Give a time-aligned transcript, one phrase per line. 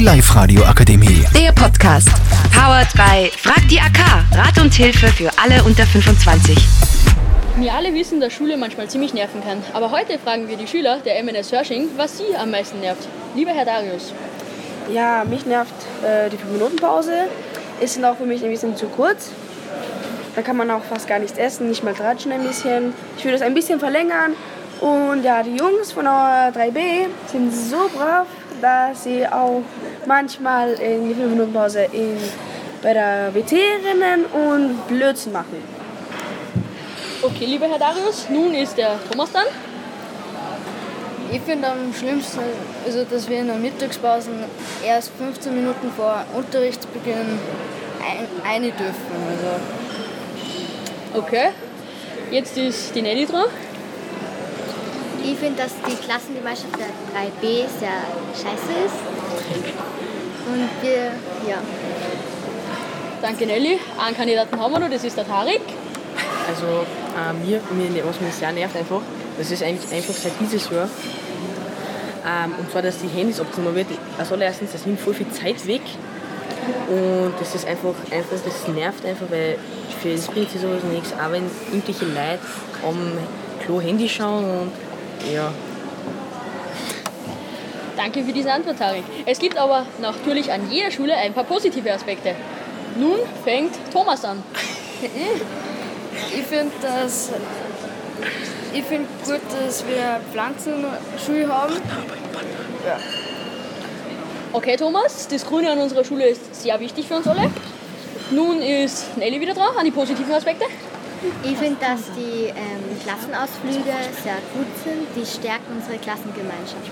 [0.00, 1.26] Die Live-Radio Akademie.
[1.36, 2.08] Der Podcast.
[2.54, 3.98] Powered by Frag die AK.
[4.32, 6.56] Rat und Hilfe für alle unter 25.
[7.58, 9.62] Wir alle wissen, dass Schule manchmal ziemlich nerven kann.
[9.74, 13.06] Aber heute fragen wir die Schüler der MNS Hörsching, was sie am meisten nervt.
[13.36, 14.14] Lieber Herr Darius.
[14.90, 17.28] Ja, mich nervt äh, die 5-Minuten-Pause.
[17.82, 19.28] Ist dann auch für mich ein bisschen zu kurz.
[20.34, 22.94] Da kann man auch fast gar nichts essen, nicht mal tratschen ein bisschen.
[23.18, 24.32] Ich würde es ein bisschen verlängern.
[24.80, 28.26] Und ja, die Jungs von der 3B sind so brav,
[28.60, 29.62] dass sie auch
[30.06, 32.16] manchmal in die 5-Minuten-Pause in,
[32.82, 35.62] bei der WT rennen und Blödsinn machen.
[37.22, 39.46] Okay, lieber Herr Darius, nun ist der Thomas dann.
[41.32, 42.40] Ich finde am schlimmsten,
[42.84, 44.30] also dass wir in der Mittagspause
[44.84, 47.38] erst 15 Minuten vor Unterrichtsbeginn
[48.00, 48.96] ein, eine dürfen.
[49.30, 51.20] Also.
[51.22, 51.50] Okay,
[52.30, 53.46] jetzt ist die Nelly dran.
[55.22, 58.00] Ich finde, dass die Klassengemeinschaft der 3B sehr
[58.32, 58.94] scheiße ist.
[60.46, 61.12] Und wir,
[61.48, 61.58] ja.
[63.20, 63.78] Danke Nelly.
[63.98, 65.60] Einen Kandidaten haben wir noch, das ist der Tarik.
[66.48, 69.02] Also äh, mir, mir, was mich sehr nervt einfach,
[69.36, 70.88] das ist eigentlich einfach seit dieses Jahr.
[72.26, 73.88] Ähm, und zwar, dass die Handys abgenommen wird.
[74.18, 75.82] Also erstens, das nimmt voll viel Zeit weg.
[76.88, 79.58] Und das ist einfach, einfach das nervt einfach, weil
[80.00, 81.12] für das bringt sich sowas nichts.
[81.12, 82.40] Auch wenn irgendwelche Leute
[82.86, 83.12] am
[83.64, 84.72] Klo Handy schauen und
[85.32, 85.52] ja.
[87.96, 89.04] Danke für diese Antwort, Tarik.
[89.26, 92.34] Es gibt aber natürlich an jeder Schule ein paar positive Aspekte.
[92.96, 94.42] Nun fängt Thomas an.
[96.36, 97.30] Ich finde das.
[98.72, 101.74] Ich finde gut, dass wir Pflanzenschule haben.
[102.86, 102.98] Ja.
[104.52, 107.50] Okay, Thomas, das Grüne an unserer Schule ist sehr wichtig für uns alle.
[108.32, 110.64] Nun ist Nelly wieder dran, an die positiven Aspekte.
[111.42, 115.06] Ich finde, dass die ähm, Klassenausflüge sehr gut sind.
[115.14, 116.90] Die stärken unsere Klassengemeinschaft.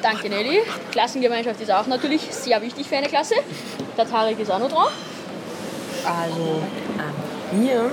[0.00, 0.60] Danke, Nelly.
[0.92, 3.34] Klassengemeinschaft ist auch natürlich sehr wichtig für eine Klasse.
[3.96, 4.88] Der Tarek ist auch noch dran.
[6.04, 6.62] Also
[6.98, 7.90] ähm, mir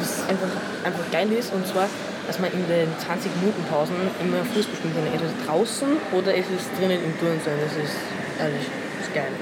[0.00, 0.48] ist einfach,
[0.84, 1.88] einfach geil ist und zwar,
[2.26, 5.06] dass man in den 20 Minuten Pausen immer Fußball spielen kann.
[5.06, 7.58] Entweder draußen oder es ist drinnen im Turnsaal.
[7.58, 7.96] Das ist,
[8.38, 9.32] also, das ist geil.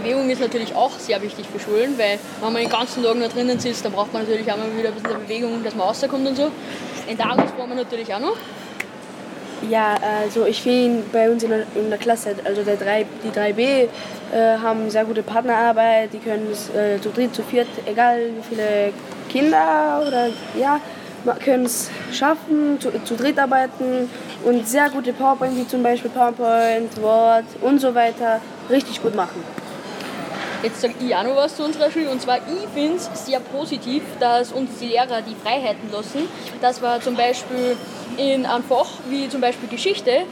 [0.00, 3.28] Bewegung ist natürlich auch sehr wichtig für Schulen, weil wenn man den ganzen Tag nur
[3.28, 6.26] drinnen sitzt, dann braucht man natürlich auch mal wieder ein bisschen Bewegung, dass man rauskommt
[6.26, 6.50] und so.
[7.06, 8.36] In Darius brauchen wir natürlich auch noch.
[9.70, 13.28] Ja, also ich finde bei uns in der, in der Klasse, also der 3, die
[13.28, 13.88] 3b, äh,
[14.58, 16.12] haben sehr gute Partnerarbeit.
[16.12, 18.92] Die können es äh, zu dritt, zu viert, egal wie viele
[19.30, 20.28] Kinder oder
[20.58, 20.80] ja,
[21.42, 24.10] können es schaffen, zu, zu dritt arbeiten
[24.44, 29.42] und sehr gute PowerPoint, wie zum Beispiel PowerPoint, Word und so weiter, richtig gut machen.
[30.64, 32.08] Jetzt sage ich auch noch was zu unserer Schule.
[32.08, 36.26] Und zwar, ich finde es sehr positiv, dass uns die Lehrer die Freiheiten lassen.
[36.62, 37.76] Dass wir zum Beispiel
[38.16, 40.22] in einem Fach wie zum Beispiel Geschichte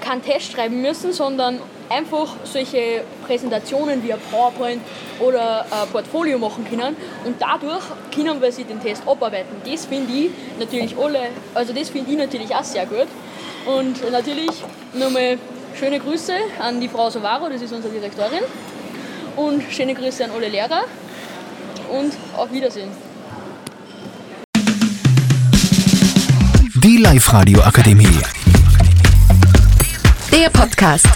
[0.00, 4.82] keinen Test schreiben müssen, sondern einfach solche Präsentationen wie ein PowerPoint
[5.20, 7.82] oder ein Portfolio machen können und dadurch
[8.14, 9.56] können wir sie den Test abarbeiten.
[9.64, 11.20] Das finde ich natürlich alle,
[11.54, 13.08] also das finde ich natürlich auch sehr gut.
[13.66, 14.50] Und natürlich
[14.92, 15.38] nochmal
[15.78, 18.44] schöne Grüße an die Frau Sovaro, das ist unsere Direktorin.
[19.38, 20.82] Und schöne Grüße an alle Lehrer
[21.92, 22.90] und auf Wiedersehen.
[26.82, 28.18] Die Live-Radio Akademie.
[30.32, 31.06] Der Podcast.